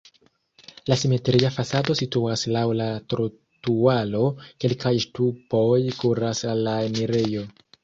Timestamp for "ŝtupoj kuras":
5.07-6.45